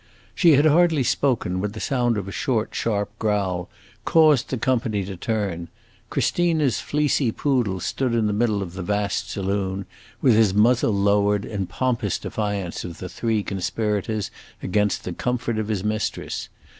She 0.33 0.53
had 0.53 0.65
hardly 0.65 1.03
spoken 1.03 1.61
when 1.61 1.73
the 1.73 1.79
sound 1.79 2.17
of 2.17 2.27
a 2.27 2.31
short, 2.31 2.73
sharp 2.73 3.11
growl 3.19 3.69
caused 4.03 4.49
the 4.49 4.57
company 4.57 5.05
to 5.05 5.15
turn. 5.15 5.67
Christina's 6.09 6.79
fleecy 6.79 7.31
poodle 7.31 7.79
stood 7.79 8.15
in 8.15 8.25
the 8.25 8.33
middle 8.33 8.63
of 8.63 8.73
the 8.73 8.81
vast 8.81 9.29
saloon, 9.29 9.85
with 10.19 10.33
his 10.33 10.55
muzzle 10.55 10.91
lowered, 10.91 11.45
in 11.45 11.67
pompous 11.67 12.17
defiance 12.17 12.83
of 12.83 12.97
the 12.97 13.09
three 13.09 13.43
conspirators 13.43 14.31
against 14.63 15.03
the 15.03 15.13
comfort 15.13 15.59
of 15.59 15.67
his 15.67 15.83
mistress. 15.83 16.49